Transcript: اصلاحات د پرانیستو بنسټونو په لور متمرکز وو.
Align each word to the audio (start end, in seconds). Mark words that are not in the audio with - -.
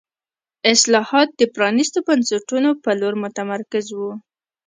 اصلاحات 0.73 1.29
د 1.35 1.41
پرانیستو 1.55 1.99
بنسټونو 2.07 2.69
په 2.83 2.89
لور 2.99 3.13
متمرکز 3.23 3.85
وو. 3.97 4.11